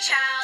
ciao. 0.00 0.39